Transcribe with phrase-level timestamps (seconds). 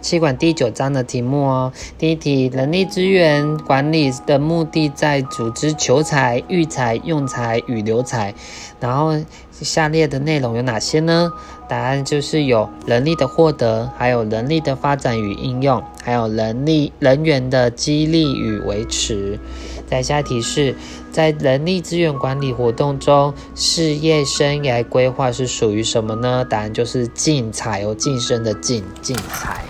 [0.00, 1.72] 气管第九章的题目哦。
[1.98, 8.34] 第一题，人力资源管理的目的在组织求才、育才、用才与留才。
[8.80, 9.12] 然后
[9.52, 11.30] 下列的内容有哪些呢？
[11.68, 19.38] 答案就是有人力的获得，还有人力的发展与应用，还有人力人员的激励与维持。
[19.86, 20.74] 在下题是，
[21.12, 26.44] 在人力资源管理活动中，事业生涯规划是属于什么呢？
[26.48, 29.62] 答案就是进才哦，晋升的进进才。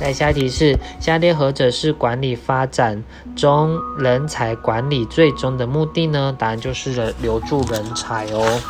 [0.00, 3.04] 在下题是，下列何者是管理发展
[3.36, 6.34] 中人才管理最终的目的呢？
[6.38, 8.62] 答案就是人留住人才哦。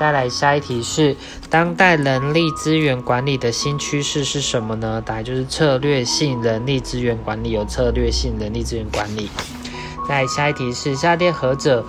[0.00, 1.14] 再来下一题是，
[1.50, 5.02] 当代人力资源管理的新趋势是什么呢？
[5.04, 9.28] 答案就是策略性人力资源管理，有策略性人力资源管理。
[10.08, 11.84] 在下一题是下列何者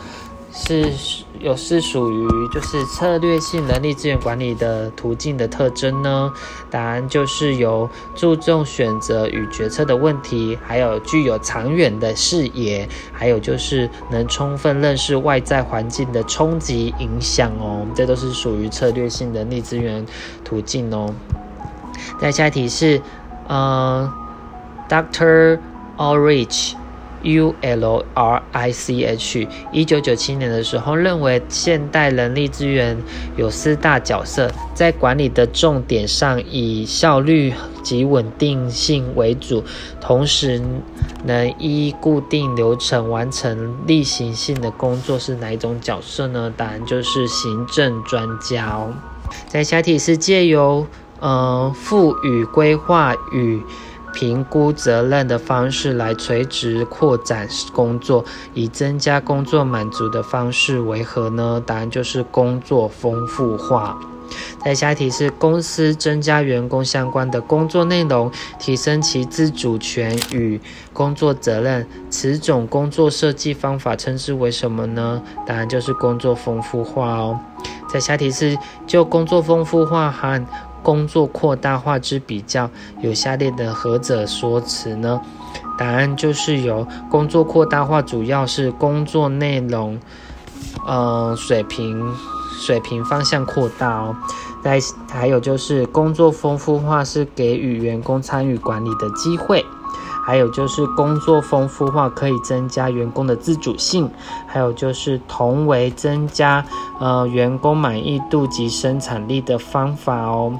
[0.51, 0.91] 是
[1.39, 6.33] 有是属于就是策略性人力资源管理的途径的特征呢？
[6.71, 20.03] 答案就是有注重选择与决策的问题，还有具有长远的视野，还有就是能充分认识外在环境的冲击影响哦，这都是属于策略性人力资源
[20.43, 21.13] 途径哦。
[22.19, 22.99] 再下一题是
[23.47, 24.11] 呃
[24.89, 25.59] ，Doctor
[25.97, 26.73] Ulrich。
[27.27, 32.97] U L R I C H，一九九七年的时候认为，现代人力资源
[33.35, 39.61] 有四大角色，在管理的重点上以效率及稳定性为主，
[39.99, 40.61] 同时
[41.25, 46.53] 能依固定流程完成例行性的工作是哪一种角色呢？
[46.55, 48.93] 答案就是行政专家哦。
[49.47, 50.87] 在下题是借由
[51.19, 53.61] 呃赋予规划与。
[54.17, 61.61] 评估责任的方式来垂直扩展工作，以增加工作满足的方式为何呢？
[61.63, 63.95] 答案就是工作丰富化。
[64.65, 70.59] 在下题是公司增加员工相关的工作内容，提升其自主权与
[70.91, 75.21] 工作责任，此种工作设计方法称之为什么呢？
[75.45, 77.39] 答案就是工作丰富化哦。
[77.87, 80.45] 在下题是就工作丰富化和
[80.87, 82.69] 工作扩大化之比较，
[83.01, 85.19] 有下列的何者说辞呢？
[85.77, 89.99] 答案就是由工作扩大化主要是工作内容，
[90.87, 92.15] 呃，水平
[92.61, 94.15] 水平方向扩大哦。
[94.63, 94.79] 再
[95.11, 99.65] 还有就是工作丰富化是给予员工参与管理的机会。
[100.25, 104.09] 还有就是工作丰富化可以增加员工的自主性，
[104.45, 106.65] 还有就是同为增加
[106.99, 110.57] 呃员工满意度及生产力的方法哦。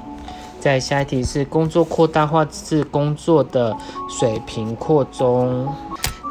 [0.60, 3.76] 在下一题是工作扩大化是工作的
[4.08, 5.68] 水平扩中。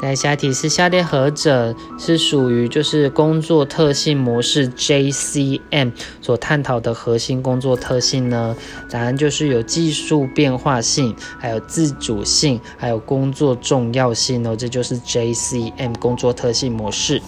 [0.00, 5.90] 在下一题是下列何者是属于就是工作特性模式 JCM
[6.22, 8.54] 所探讨的核心工作特性呢？
[8.88, 17.20] 答案就是有技术变化性，还有自主性，还有工作重要性哦，这就是 JCM 工作特性模式。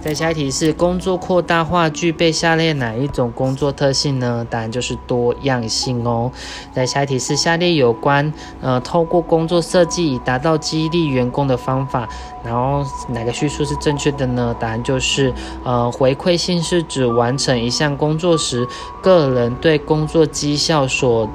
[0.00, 4.46] 在下一题是工作扩大化具备下列哪一种工作特性呢？
[4.48, 6.32] 答案就是多样性哦。
[6.72, 12.08] 在下一题是下列有关呃透过工作设计以达到激励员工的方法，
[12.42, 14.56] 然后哪个叙述是正确的呢？
[14.58, 15.32] 答案就是
[15.64, 18.66] 呃回馈性是指完成一项工作时，
[19.02, 21.28] 个人对工作绩效所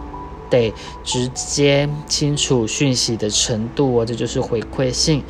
[0.49, 5.23] 得直接清楚讯息的程度哦，这就是回馈性。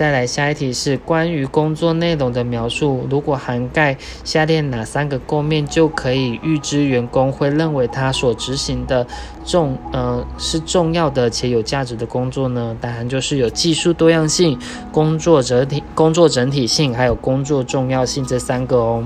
[0.00, 9.06] 再来下一题是关于工作内容的描述，如果涵盖下列哪三个构面，就可以预知员工会认为他所执行的
[9.44, 12.74] 重呃是重要的且有价值的工作呢？
[12.80, 14.58] 答案就是有技术多样性、
[14.90, 19.04] 工作整体、工作整体性，还有工作重要性这三个哦。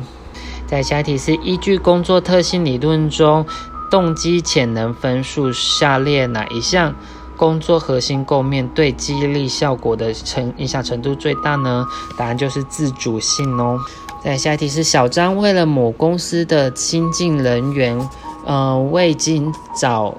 [0.69, 3.45] 在下一题是依据工作特性理论中
[3.91, 6.95] 动机潜能分数，下列哪一项？
[7.37, 11.87] 工作核心构面对激励效果的程影响程度最大呢？
[12.17, 13.79] 答案就是自主性哦。
[14.23, 18.09] 再下一题是小张为了某公司的新进人员，
[18.47, 20.15] 呃，未经找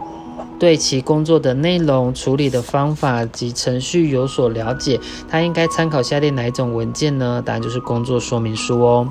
[0.59, 7.41] 对其工作的内容、处理的方法及程序有所了解，他应该参考下列哪一种文件呢？
[7.43, 9.07] 答案就是工作说明书哦。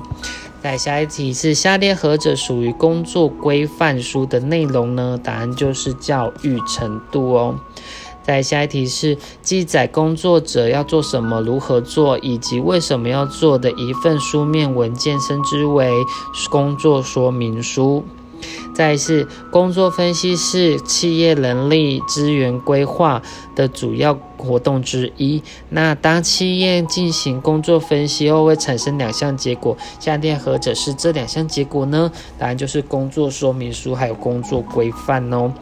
[0.65, 5.15] 再下一题是下列何者属于工作规范书的内容呢？
[5.23, 7.59] 答案就是教育程度哦。
[8.23, 15.91] 再下一题是记载工作者要做什么、如何做以及为什么要做的一份书面文件，称之为
[16.49, 18.03] 工作说明书。
[18.75, 23.21] 再是工作分析是企业人力资源规划
[23.55, 25.41] 的主要活动之一。
[25.69, 32.11] 那当企业进行工作分析后，会产生两项结果，下列何者是这两项结果呢？
[32.37, 35.53] 答案就是工作说明书还有工作规范哦。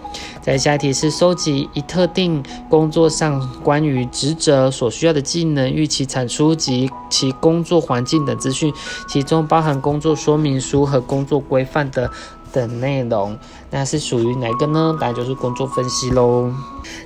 [0.42, 8.74] 在下一题是收集一特定工作上关于职责所需要的技能、预期产出及其工作环境等资讯，
[9.08, 12.12] 其中包含工作说明书和工作规范的。
[12.54, 13.38] 的内容，
[13.72, 14.96] 那是属于哪个呢？
[15.02, 16.50] 答案就是工作分析喽。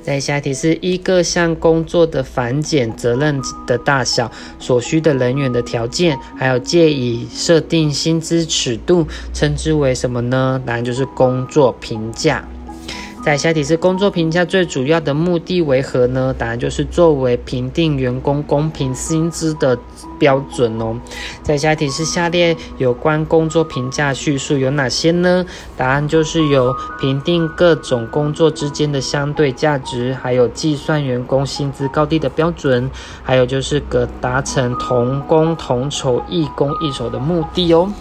[0.03, 4.29] 再下一题是一各项工作的繁简、责任的大小、
[4.59, 10.61] 所需的人员的条件，还有借以设定薪资尺度，称之为什么呢？
[10.65, 12.47] 答案就是工作评价。
[13.23, 16.33] 在下题是工作评价最主要的目的为何呢？
[16.37, 19.77] 答案就是作为评定员工公平薪资的
[20.17, 20.97] 标准哦。
[21.43, 25.45] 在下题是下列有关工作评价叙述有哪些呢？
[25.75, 32.89] 答案就是有评定各种工作之间的相对价值，还有计算员工薪资高低的标准，
[33.23, 37.91] 还有就是可达成同工同酬、异工异酬的目的哦。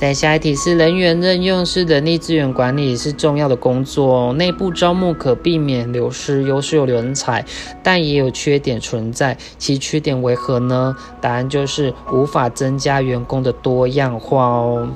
[0.00, 7.44] 在下一题是人员任用是人力资源管理是重要的工作，内部招募可避免流失优秀人才，
[7.82, 9.36] 但也有缺点存在。
[9.58, 10.96] 其缺点为何呢？
[11.20, 14.88] 答案就是无法增加员工的多样化哦。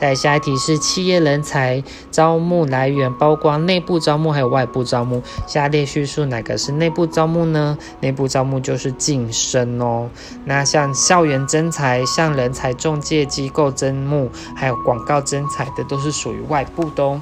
[0.00, 7.78] 在下一题是企业人才招募来源包括内部招募还有外部招募，下列叙述哪个是内部招募呢？
[8.00, 10.08] 内部招募就是晋升哦。
[10.44, 17.20] 那像校园征才、像人才中介机构征募，还有广告征才的，都是属于外部的哦。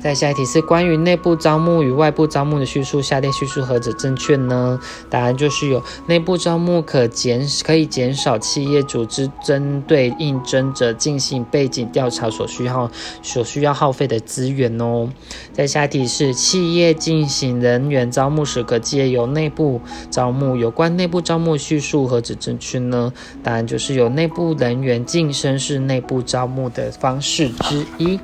[0.00, 4.78] 在下一题是关于内部招募与外部招募的叙述，下列叙述何者正确呢？
[5.08, 12.90] 答案就是有内部招募可减可以减少企业组织针对应征者进行背景调查所需要
[13.22, 15.08] 所需要耗费的资源哦。
[15.52, 19.80] 在下一题是企业进行人员招募时可借由内部
[20.10, 23.12] 招募，有关内部招募叙述何者正确呢？
[23.42, 28.18] 答案就是有内部人员晋升是内部招募的方式之一。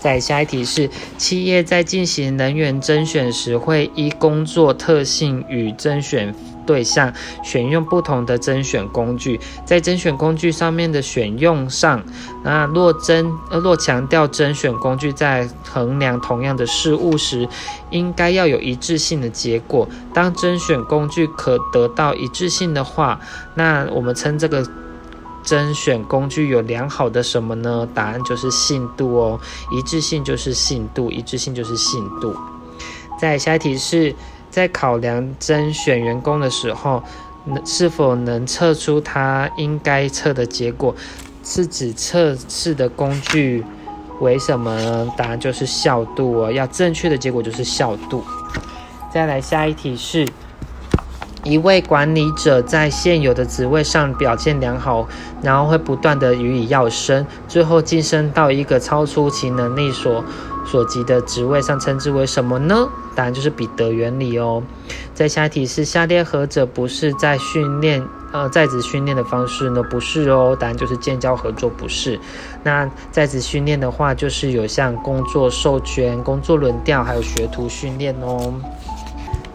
[0.00, 6.34] 在下一题是，企业在进行人员甄选时，会依工作特性与甄选
[6.64, 7.12] 对象
[7.42, 9.40] 选用不同的甄选工具。
[9.64, 12.02] 在甄选工具上面的选用上，
[12.44, 17.48] 那若甄若强调甄选工具在衡量同样的事物时，
[17.90, 19.88] 应该要有一致性的结果。
[20.14, 23.18] 当甄选工具可得到一致性的话，
[23.54, 24.64] 那我们称这个。
[25.48, 27.88] 甄选工具有良好的什么呢？
[27.94, 29.40] 答案就是信度哦，
[29.72, 32.36] 一致性就是信度，一致性就是信度。
[33.18, 34.14] 在下一题是
[34.50, 37.02] 在考量甄选员工的时候，
[37.46, 40.94] 能是否能测出他应该测的结果？
[41.42, 43.64] 是指测试的工具
[44.20, 45.10] 为什么呢？
[45.16, 48.22] 答案就是效度哦，要正确的结果就是效度。
[49.10, 50.28] 再来下一题是。
[51.44, 55.06] 一位管理者在现有的职位上表现良好，
[55.40, 60.24] 然后会不断的予以要升，最后晋升到一个超出其能力所
[60.66, 62.88] 所及的职位上，称之为什么呢？
[63.14, 64.62] 答案就是彼得原理哦。
[65.14, 69.82] 在下一题是下列何者不是在训练呃在职训练的方式呢？
[69.82, 72.18] 不是哦，答案就是建交合作不是。
[72.62, 78.54] 那在职训练的话，就是有像工作授权、工作轮调，还有学徒训练哦。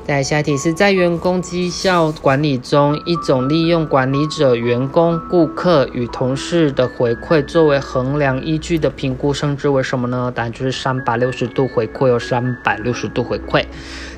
[0.06, 10.30] 在下题是在员工绩效管理中，一种利用管理者、员工、顾客与同事的回馈作为衡量依据的评估，称之为什么呢？
[10.36, 13.64] 答案就是三百六十度回馈，有三百六十度回馈。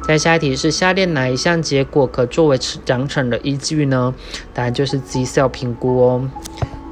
[0.08, 4.12] 在下一题是下列哪一项结果可作为奖惩的依据呢？
[4.56, 6.30] 答案就是绩效评估哦。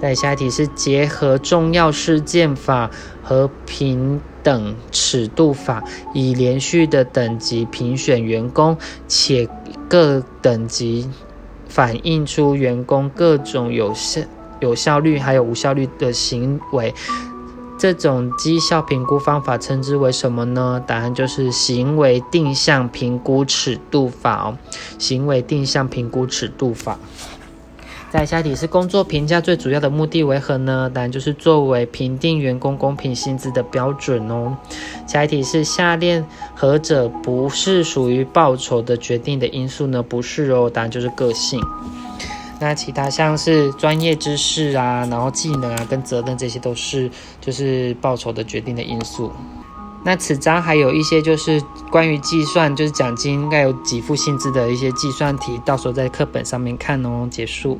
[0.03, 2.91] 在下一题是结合重要事件法
[3.23, 4.19] 和平。
[4.43, 5.81] 等尺度法
[6.13, 9.47] 以连续的等级评选员工，且
[9.87, 11.09] 各等级
[11.69, 14.19] 反映出员工各种有效、
[14.59, 16.93] 有效率还有无效率的行为。
[17.79, 20.83] 这种绩效评估方法称之为什么呢？
[20.85, 24.57] 答案就是行为定向评估尺度法哦。
[24.99, 26.99] 行为定向评估尺度法。
[28.13, 30.87] 在下一题是工作评价最主要的目的为何呢？
[30.93, 34.55] 当然就是作为评定员工公平薪资的标准哦。
[35.07, 40.03] 下一题是下列何者不是属于报酬的决定的因素呢？
[40.03, 41.59] 不是哦，当然就是个性。
[42.59, 47.09] 那其他像是专业知识啊，然后技能啊，跟责任这些都是
[47.41, 49.31] 就是报酬的决定的因素。
[50.03, 57.27] 那此章还有一些就是关于计算，就是奖金应该有给付薪资的一些计算题，到时候在课本上面看哦。
[57.31, 57.79] 结束。